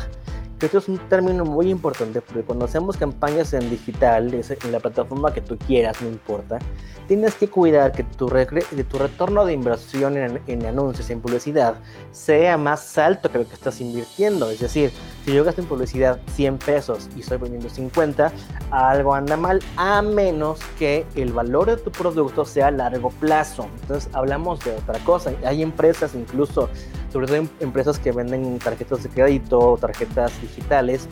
esto 0.66 0.78
es 0.80 0.90
un 0.90 0.98
término 1.10 1.46
muy 1.46 1.70
importante 1.70 2.22
porque 2.22 2.44
cuando 2.44 2.66
hacemos 2.66 2.98
campañas 2.98 3.54
en 3.54 3.70
digital, 3.70 4.34
en 4.34 4.72
la 4.72 4.80
plataforma 4.80 5.34
que 5.34 5.42
tú 5.42 5.58
quieras, 5.58 6.02
no 6.02 6.08
importa, 6.08 6.60
tienes 7.08 7.36
que 7.36 7.50
cuidar 7.50 7.92
que 7.92 8.04
tu, 8.04 8.28
tu 8.28 8.98
retorno 8.98 9.46
de 9.46 9.54
inversión 9.54 10.18
en, 10.18 10.42
en 10.48 10.66
anuncios, 10.66 11.10
en 11.10 11.22
publicidad, 11.22 11.76
sea 12.12 12.58
más 12.58 12.98
alto 12.98 13.32
que 13.32 13.40
lo 13.40 13.48
que 13.48 13.54
estás 13.54 13.82
invirtiendo. 13.82 14.50
Es 14.50 14.60
decir, 14.60 14.92
si 15.26 15.34
yo 15.34 15.44
gasto 15.44 15.62
en 15.62 15.68
publicidad 15.68 16.20
100 16.34 16.58
pesos 16.58 17.10
y 17.16 17.22
estoy 17.22 17.38
vendiendo 17.38 17.70
50, 17.70 18.32
algo 18.72 19.14
anda 19.14 19.38
mal, 19.38 19.60
a 19.78 20.02
menos 20.02 20.60
que 20.78 21.06
el 21.16 21.34
valor 21.34 21.68
de 21.68 21.78
tu 21.78 21.92
producto 21.92 22.46
sea 22.46 22.68
a 22.68 22.72
largo 22.72 23.10
plazo. 23.10 23.68
Entonces 23.82 24.10
hablamos 24.14 24.60
de 24.66 24.76
otra 24.76 25.00
cosa. 25.00 25.32
Hay 25.46 25.64
empresas 25.64 26.16
incluso 26.16 26.70
sobre 27.12 27.28
todo 27.28 27.48
empresas 27.60 28.00
que 28.00 28.12
venden 28.12 28.60
tarjetas 28.60 29.04
de 29.04 29.10
crédito 29.10 29.78
tarjetas 29.80 30.40
digitales, 30.42 31.08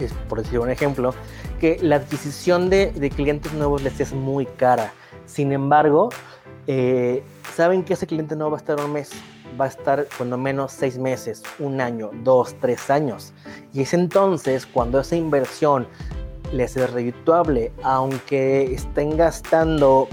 es, 0.00 0.12
por 0.28 0.42
decir 0.42 0.58
un 0.58 0.70
ejemplo, 0.70 1.14
que 1.60 1.78
la 1.80 1.96
adquisición 1.96 2.68
de, 2.70 2.92
de 2.92 3.10
clientes 3.10 3.52
nuevos 3.52 3.82
les 3.82 3.98
es 4.00 4.12
muy 4.12 4.46
cara. 4.46 4.92
Sin 5.26 5.52
embargo, 5.52 6.10
eh, 6.66 7.22
saben 7.54 7.84
que 7.84 7.94
ese 7.94 8.06
cliente 8.06 8.36
no 8.36 8.50
va 8.50 8.56
a 8.56 8.60
estar 8.60 8.80
un 8.80 8.92
mes, 8.92 9.10
va 9.58 9.66
a 9.66 9.68
estar 9.68 10.06
cuando 10.16 10.36
menos 10.36 10.72
seis 10.72 10.98
meses, 10.98 11.42
un 11.58 11.80
año, 11.80 12.10
dos, 12.22 12.54
tres 12.60 12.90
años. 12.90 13.32
Y 13.72 13.82
es 13.82 13.94
entonces 13.94 14.66
cuando 14.66 15.00
esa 15.00 15.16
inversión 15.16 15.86
les 16.52 16.76
es 16.76 16.92
redituable, 16.92 17.72
aunque 17.82 18.74
estén 18.74 19.16
gastando 19.16 20.08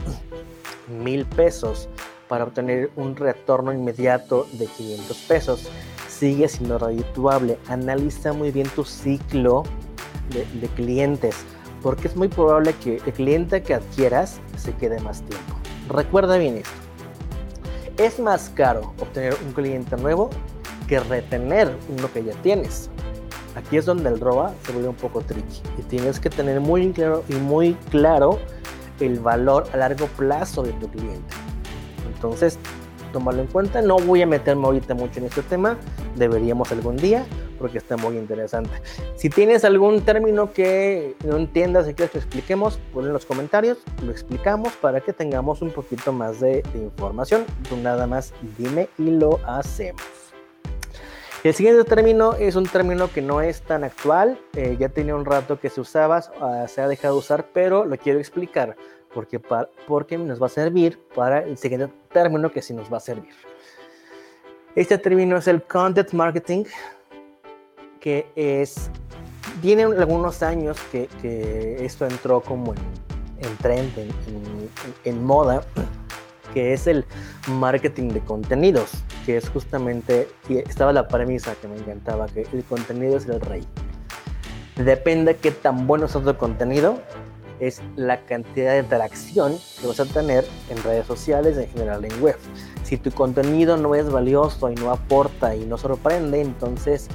mil 1.04 1.26
pesos 1.26 1.90
para 2.28 2.46
obtener 2.46 2.92
un 2.96 3.16
retorno 3.16 3.74
inmediato 3.74 4.48
de 4.54 4.68
500 4.68 5.18
pesos. 5.28 5.70
Sigue 6.08 6.48
siendo 6.48 6.78
redituable. 6.78 7.58
Analiza 7.68 8.34
muy 8.34 8.52
bien 8.52 8.68
tu 8.70 8.84
ciclo 8.84 9.64
de, 10.30 10.68
clientes, 10.70 11.36
porque 11.82 12.08
es 12.08 12.16
muy 12.16 12.28
probable 12.28 12.74
que 12.74 13.02
el 13.06 13.14
cliente 13.14 13.62
que 13.62 13.74
adquieras 13.74 14.40
se 14.58 14.74
quede 14.74 15.00
más 15.02 15.22
tiempo. 15.22 15.56
Recuerda 15.90 16.38
bien 16.38 16.58
esto. 16.58 16.72
Es 17.98 18.20
más 18.20 18.50
caro 18.56 18.94
obtener 19.00 19.36
un 19.46 19.54
cliente 19.54 19.96
nuevo 19.98 20.30
que 20.88 21.00
retener 21.00 21.76
uno 21.96 22.12
que 22.12 22.24
ya 22.24 22.34
tienes. 22.42 22.90
Aquí 23.56 23.78
es 23.78 23.86
donde 23.86 24.10
el 24.10 24.20
ROA 24.20 24.54
se 24.66 24.72
vuelve 24.72 24.90
un 24.90 24.96
poco 24.96 25.22
tricky 25.22 25.62
y 25.78 25.84
tienes 25.84 26.20
que 26.20 26.30
tener 26.30 26.60
muy 26.60 26.92
claro 26.92 27.24
y 27.30 27.36
muy 27.36 27.76
claro 27.92 28.40
el 29.00 29.20
valor 29.20 29.68
a 29.74 29.78
largo 29.78 30.08
plazo 30.08 30.64
de 30.64 30.72
tu 30.74 30.88
cliente. 30.90 31.43
Entonces, 32.06 32.58
tomarlo 33.14 33.42
en 33.42 33.48
cuenta. 33.48 33.82
No 33.82 33.96
voy 33.98 34.22
a 34.22 34.28
meterme 34.28 34.66
ahorita 34.66 34.94
mucho 34.94 35.22
en 35.22 35.28
este 35.28 35.44
tema, 35.44 35.78
deberíamos 36.16 36.70
algún 36.74 36.98
día, 36.98 37.26
porque 37.58 37.78
está 37.78 37.96
muy 37.96 38.18
interesante. 38.18 38.72
Si 39.16 39.30
tienes 39.30 39.64
algún 39.64 40.02
término 40.02 40.52
que 40.52 41.16
no 41.24 41.38
entiendas 41.38 41.88
y 41.88 41.94
quieres 41.94 42.12
que 42.12 42.18
expliquemos, 42.18 42.78
ponlo 42.92 43.08
en 43.08 43.14
los 43.14 43.26
comentarios, 43.26 43.78
lo 44.04 44.12
explicamos 44.12 44.74
para 44.74 45.00
que 45.00 45.14
tengamos 45.14 45.62
un 45.62 45.70
poquito 45.70 46.12
más 46.12 46.42
de, 46.42 46.64
información. 46.74 47.46
Tú 47.70 47.78
nada 47.78 48.06
más 48.06 48.34
dime 48.58 48.90
y 48.98 49.12
lo 49.12 49.40
hacemos. 49.46 50.02
El 51.44 51.54
siguiente 51.54 51.84
término 51.84 52.36
es 52.36 52.56
un 52.56 52.66
término 52.66 53.12
que 53.12 53.22
no 53.22 53.42
es 53.42 53.64
tan 53.64 53.84
actual, 53.84 54.40
eh, 54.56 54.78
ya 54.80 54.88
tenía 54.88 55.14
un 55.14 55.26
rato 55.26 55.60
que 55.60 55.70
se 55.70 55.82
usaba, 55.82 56.24
ah, 56.40 56.66
se 56.70 56.80
ha 56.80 56.88
dejado 56.88 57.16
de 57.16 57.20
usar, 57.20 57.48
pero 57.54 57.84
lo 57.84 57.98
quiero 57.98 58.20
explicar 58.20 58.78
porque, 59.14 59.40
porque 59.88 60.18
nos 60.18 60.42
va 60.42 60.48
a 60.48 60.50
servir 60.50 61.00
para 61.16 61.40
el 61.40 61.58
siguiente 61.58 61.92
término 62.12 62.52
que 62.52 62.62
sí 62.62 62.74
nos 62.74 62.92
va 62.92 62.98
a 62.98 63.02
servir. 63.02 63.34
Este 64.76 64.98
término 64.98 65.38
es 65.38 65.48
el 65.48 65.62
content 65.62 66.12
marketing, 66.14 66.66
que 68.00 68.28
es, 68.36 68.90
tiene 69.62 69.84
algunos 69.84 70.42
años 70.42 70.78
que, 70.92 71.08
que 71.22 71.86
esto 71.86 72.06
entró 72.06 72.42
como 72.42 72.74
en, 72.74 72.80
en 73.48 73.58
trend, 73.58 73.98
en, 73.98 74.10
en, 75.06 75.24
moda, 75.24 75.64
que 76.54 76.74
es 76.74 76.88
el 76.88 77.06
marketing 77.48 78.10
de 78.10 78.22
contenidos, 78.22 78.92
que 79.26 79.38
es 79.38 79.48
justamente, 79.50 80.28
y 80.50 80.58
estaba 80.58 80.92
la 80.92 81.08
premisa 81.08 81.56
que 81.62 81.68
me 81.68 81.78
encantaba, 81.78 82.28
que 82.28 82.48
el 82.52 82.64
contenido 82.64 83.18
es 83.18 83.28
el 83.28 83.40
rey. 83.42 83.64
Depende 84.76 85.36
qué 85.36 85.52
tan 85.52 85.86
bueno 85.86 86.08
es 86.08 86.14
tu 86.14 86.36
contenido, 86.36 87.00
es 87.68 87.82
la 87.96 88.26
cantidad 88.26 88.74
de 88.74 88.80
interacción 88.80 89.58
que 89.80 89.88
vas 89.88 90.00
a 90.00 90.06
tener 90.06 90.46
en 90.70 90.82
redes 90.84 91.06
sociales, 91.06 91.58
en 91.58 91.68
general 91.70 92.04
en 92.06 92.22
web. 92.22 92.38
Si 92.84 92.98
tu 92.98 93.12
contenido 93.12 93.78
no 93.78 93.96
es 93.96 94.10
valioso 94.10 94.70
y 94.70 94.76
no 94.76 94.92
aporta 94.92 95.56
y 95.56 95.66
no 95.66 95.78
sorprende, 95.78 96.42
entonces 96.42 97.08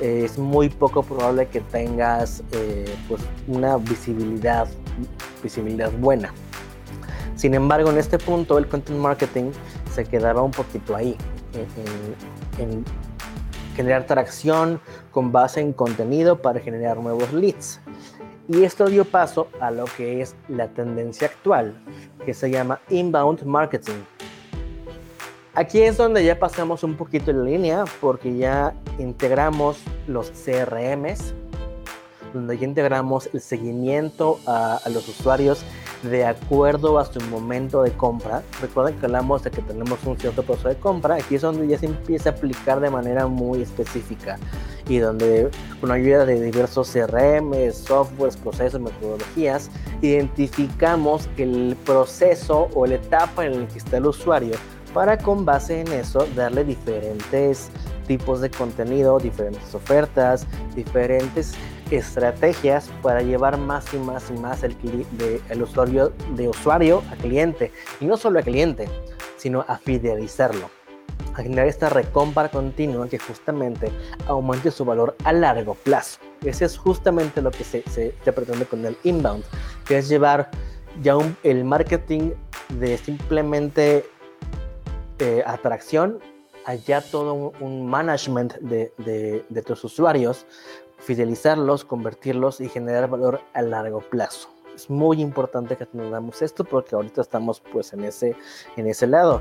eh, 0.00 0.22
es 0.24 0.38
muy 0.38 0.68
poco 0.68 1.02
probable 1.02 1.48
que 1.48 1.60
tengas 1.60 2.42
eh, 2.52 2.84
pues 3.08 3.22
una 3.48 3.76
visibilidad, 3.78 4.68
visibilidad 5.42 5.90
buena. 5.92 6.32
Sin 7.34 7.54
embargo, 7.54 7.90
en 7.90 7.98
este 7.98 8.18
punto 8.18 8.58
el 8.58 8.68
content 8.68 8.98
marketing 8.98 9.50
se 9.94 10.04
quedaba 10.04 10.42
un 10.42 10.52
poquito 10.52 10.94
ahí, 10.94 11.16
en, 12.58 12.62
en 12.62 12.84
generar 13.74 14.06
tracción 14.06 14.80
con 15.10 15.32
base 15.32 15.60
en 15.60 15.72
contenido 15.72 16.40
para 16.40 16.60
generar 16.60 16.96
nuevos 16.96 17.32
leads. 17.32 17.80
Y 18.48 18.62
esto 18.62 18.86
dio 18.86 19.04
paso 19.04 19.48
a 19.60 19.70
lo 19.70 19.86
que 19.86 20.20
es 20.20 20.36
la 20.48 20.68
tendencia 20.68 21.26
actual, 21.26 21.74
que 22.24 22.32
se 22.32 22.50
llama 22.50 22.80
inbound 22.90 23.42
marketing. 23.42 24.02
Aquí 25.54 25.82
es 25.82 25.96
donde 25.96 26.24
ya 26.24 26.38
pasamos 26.38 26.84
un 26.84 26.96
poquito 26.96 27.30
en 27.30 27.44
línea 27.44 27.84
porque 28.00 28.36
ya 28.36 28.74
integramos 28.98 29.78
los 30.06 30.30
CRMs, 30.30 31.34
donde 32.32 32.58
ya 32.58 32.66
integramos 32.66 33.28
el 33.32 33.40
seguimiento 33.40 34.38
a, 34.46 34.76
a 34.76 34.88
los 34.90 35.08
usuarios 35.08 35.64
de 36.02 36.24
acuerdo 36.24 36.98
a 36.98 37.06
su 37.06 37.20
momento 37.22 37.82
de 37.82 37.90
compra. 37.92 38.42
Recuerden 38.60 38.96
que 39.00 39.06
hablamos 39.06 39.42
de 39.42 39.50
que 39.50 39.62
tenemos 39.62 39.98
un 40.04 40.16
cierto 40.18 40.44
proceso 40.44 40.68
de 40.68 40.76
compra. 40.76 41.16
Aquí 41.16 41.34
es 41.34 41.42
donde 41.42 41.66
ya 41.66 41.78
se 41.78 41.86
empieza 41.86 42.30
a 42.30 42.32
aplicar 42.32 42.78
de 42.78 42.90
manera 42.90 43.26
muy 43.26 43.62
específica 43.62 44.38
y 44.88 44.98
donde 44.98 45.50
con 45.80 45.90
ayuda 45.90 46.24
de 46.24 46.40
diversos 46.40 46.92
CRM, 46.92 47.72
softwares, 47.72 48.36
procesos, 48.36 48.80
metodologías, 48.80 49.70
identificamos 50.02 51.28
el 51.36 51.76
proceso 51.84 52.68
o 52.74 52.86
la 52.86 52.96
etapa 52.96 53.46
en 53.46 53.60
la 53.60 53.68
que 53.68 53.78
está 53.78 53.96
el 53.96 54.06
usuario 54.06 54.56
para 54.96 55.18
con 55.18 55.44
base 55.44 55.82
en 55.82 55.88
eso 55.88 56.26
darle 56.34 56.64
diferentes 56.64 57.68
tipos 58.06 58.40
de 58.40 58.50
contenido, 58.50 59.18
diferentes 59.18 59.74
ofertas, 59.74 60.46
diferentes 60.74 61.52
estrategias 61.90 62.88
para 63.02 63.20
llevar 63.20 63.58
más 63.58 63.92
y 63.92 63.98
más 63.98 64.30
y 64.30 64.38
más 64.40 64.62
el, 64.62 64.74
el 65.50 65.62
usuario 65.62 66.14
de 66.34 66.48
usuario 66.48 67.02
a 67.12 67.16
cliente. 67.16 67.72
Y 68.00 68.06
no 68.06 68.16
solo 68.16 68.38
a 68.38 68.42
cliente, 68.42 68.88
sino 69.36 69.66
a 69.68 69.76
fidelizarlo 69.76 70.75
generar 71.42 71.66
esta 71.66 71.88
recompra 71.88 72.48
continua 72.48 73.08
que 73.08 73.18
justamente 73.18 73.90
aumente 74.26 74.70
su 74.70 74.84
valor 74.84 75.16
a 75.24 75.32
largo 75.32 75.74
plazo. 75.74 76.20
Ese 76.44 76.64
es 76.64 76.76
justamente 76.76 77.42
lo 77.42 77.50
que 77.50 77.64
se, 77.64 77.82
se, 77.88 78.12
pretende 78.32 78.66
con 78.66 78.84
el 78.84 78.96
inbound, 79.04 79.44
que 79.84 79.98
es 79.98 80.08
llevar 80.08 80.50
ya 81.02 81.16
el 81.42 81.64
marketing 81.64 82.32
de 82.70 82.98
simplemente 82.98 84.04
eh, 85.18 85.42
atracción 85.46 86.18
allá 86.64 87.00
todo 87.00 87.52
un, 87.60 87.86
management 87.86 88.54
de, 88.54 88.92
de, 88.98 89.44
de 89.48 89.62
tus 89.62 89.84
usuarios, 89.84 90.46
fidelizarlos, 90.98 91.84
convertirlos 91.84 92.60
y 92.60 92.68
generar 92.68 93.08
valor 93.08 93.40
a 93.54 93.62
largo 93.62 94.00
plazo 94.00 94.56
es 94.76 94.90
muy 94.90 95.20
importante 95.20 95.76
que 95.76 95.86
tengamos 95.86 96.42
esto 96.42 96.62
porque 96.62 96.94
ahorita 96.94 97.22
estamos 97.22 97.60
pues 97.72 97.92
en 97.92 98.04
ese, 98.04 98.36
en 98.76 98.86
ese 98.86 99.06
lado. 99.06 99.40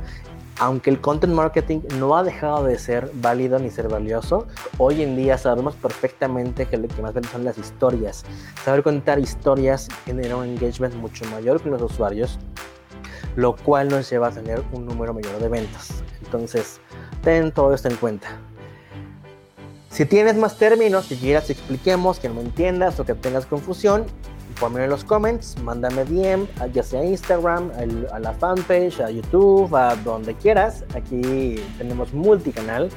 Aunque 0.58 0.90
el 0.90 1.02
content 1.02 1.34
marketing 1.34 1.82
no 2.00 2.16
ha 2.16 2.24
dejado 2.24 2.64
de 2.64 2.80
ser 2.80 3.12
válido 3.16 3.60
ni 3.60 3.70
ser 3.70 3.90
valioso, 3.90 4.48
hoy 4.78 5.02
en 5.02 5.18
día 5.18 5.38
sabemos 5.38 5.76
perfectamente 5.76 6.66
que 6.66 6.78
lo 6.78 6.88
que 6.88 7.02
más 7.02 7.14
vende 7.14 7.28
son 7.28 7.44
las 7.44 7.58
historias. 7.58 8.24
Saber 8.64 8.82
contar 8.82 9.20
historias 9.20 9.90
genera 10.06 10.38
un 10.38 10.46
engagement 10.46 10.96
mucho 10.96 11.26
mayor 11.26 11.62
con 11.62 11.72
los 11.72 11.82
usuarios, 11.82 12.40
lo 13.36 13.58
cual 13.58 13.90
nos 13.90 14.10
lleva 14.10 14.28
a 14.28 14.32
tener 14.32 14.64
un 14.72 14.86
número 14.86 15.14
mayor 15.14 15.38
de 15.40 15.50
ventas. 15.50 16.04
Entonces, 16.24 16.80
ten 17.22 17.52
todo 17.52 17.74
esto 17.74 17.90
en 17.90 17.98
cuenta. 17.98 18.28
Si 19.90 20.06
tienes 20.06 20.38
más 20.38 20.58
términos 20.58 21.08
que 21.08 21.18
quieras 21.18 21.46
que 21.46 21.54
expliquemos, 21.54 22.20
que 22.20 22.30
no 22.30 22.40
entiendas 22.40 22.98
o 23.00 23.06
que 23.06 23.14
tengas 23.14 23.46
confusión, 23.46 24.06
ponme 24.60 24.84
en 24.84 24.90
los 24.90 25.04
comments, 25.04 25.56
mándame 25.62 26.06
DM, 26.06 26.48
ya 26.74 26.84
sea 26.84 27.02
a 27.02 27.06
Instagram, 27.06 27.72
a 28.12 28.20
la 28.20 28.34
fanpage, 28.34 29.00
a 29.00 29.10
YouTube, 29.10 29.74
a 29.76 29.96
donde 29.98 30.36
quieras. 30.36 30.84
Aquí 30.94 31.56
tenemos 31.78 32.14
multicanal 32.14 32.90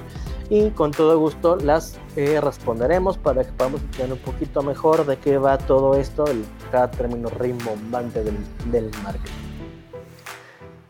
y 0.50 0.70
con 0.70 0.92
todo 0.92 1.18
gusto 1.18 1.56
las 1.56 1.98
eh, 2.16 2.40
responderemos 2.40 3.18
para 3.18 3.44
que 3.44 3.52
podamos 3.52 3.82
entender 3.82 4.12
un 4.14 4.18
poquito 4.18 4.62
mejor 4.62 5.04
de 5.06 5.18
qué 5.18 5.38
va 5.38 5.58
todo 5.58 5.94
esto, 5.94 6.26
el, 6.26 6.44
cada 6.70 6.90
término 6.90 7.28
rimbombante 7.28 8.24
del, 8.24 8.36
del 8.70 8.90
marketing. 9.02 9.47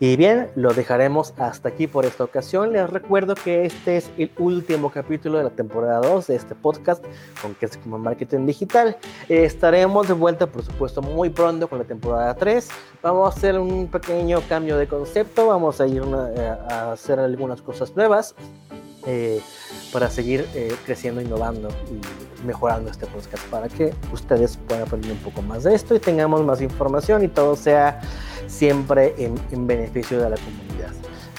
Y 0.01 0.17
bien, 0.17 0.49
lo 0.55 0.73
dejaremos 0.75 1.35
hasta 1.39 1.71
aquí 1.71 1.89
por 1.89 2.05
esta 2.05 2.23
ocasión. 2.23 2.73
Les 2.73 2.89
recuerdo 2.89 3.35
que 3.35 3.65
este 3.65 3.97
es 3.97 4.11
el 4.17 4.31
último 4.39 4.93
capítulo 4.93 5.39
de 5.39 5.45
la 5.45 5.51
temporada 5.51 6.01
2 6.01 6.29
de 6.29 6.37
este 6.37 6.55
podcast 6.55 7.05
con 7.43 7.57
que 7.57 7.67
es 7.67 7.77
como 7.79 7.99
marketing 7.99 8.47
digital. 8.47 8.97
estaremos 9.29 10.07
de 10.07 10.15
vuelta, 10.15 10.47
por 10.47 10.63
supuesto, 10.63 11.03
muy 11.03 11.31
pronto 11.31 11.67
con 11.67 11.81
la 11.81 11.85
temporada 11.85 12.33
3. 12.37 12.69
Vamos 13.03 13.35
a 13.35 13.37
hacer 13.37 13.59
un 13.59 13.89
pequeño 13.89 14.41
cambio 14.49 14.77
de 14.77 14.87
concepto, 14.87 15.49
vamos 15.49 15.81
a 15.81 15.87
ir 15.89 16.05
eh, 16.37 16.57
a 16.71 16.93
hacer 16.93 17.19
algunas 17.19 17.61
cosas 17.61 17.97
nuevas. 17.97 18.37
Eh, 19.07 19.41
para 19.93 20.11
seguir 20.11 20.47
eh, 20.55 20.75
creciendo, 20.85 21.21
innovando 21.21 21.69
y 21.91 22.47
mejorando 22.47 22.91
este 22.91 23.07
podcast 23.07 23.43
para 23.45 23.69
que 23.69 23.95
ustedes 24.13 24.59
puedan 24.67 24.83
aprender 24.87 25.13
un 25.13 25.19
poco 25.19 25.41
más 25.41 25.63
de 25.63 25.75
esto 25.75 25.95
y 25.95 26.01
tengamos 26.01 26.45
más 26.45 26.61
información 26.61 27.25
y 27.25 27.29
todo 27.29 27.55
sea 27.55 28.01
siempre 28.49 29.15
en, 29.19 29.67
beneficio 29.67 30.19
de 30.21 30.31
la 30.31 30.37
comunidad. 30.37 30.93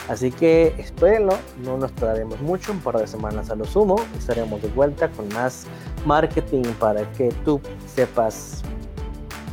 Así 0.08 0.32
que 0.32 0.74
espérenlo, 0.78 1.38
no 1.64 1.78
nos 1.78 1.92
tardaremos 1.94 2.40
mucho, 2.42 2.72
un 2.72 2.80
par 2.80 2.98
de 2.98 3.08
semanas 3.08 3.50
a 3.50 3.56
lo 3.56 3.66
sumo, 3.66 3.98
estaremos 4.18 4.62
de 4.62 4.70
vuelta 4.70 5.10
con 5.10 5.28
más 5.30 5.66
marketing 6.06 6.64
para 6.80 7.12
que 7.12 7.30
tú 7.46 7.62
sepas 7.94 8.64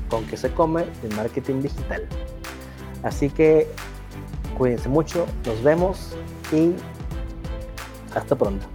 con 0.09 0.25
qué 0.27 0.37
se 0.37 0.51
come 0.53 0.87
el 1.03 1.15
marketing 1.17 1.61
digital. 1.61 2.07
Así 3.03 3.29
que 3.29 3.69
cuídense 4.57 4.89
mucho, 4.89 5.27
nos 5.45 5.63
vemos 5.63 6.17
y 6.53 6.73
hasta 8.17 8.37
pronto. 8.37 8.67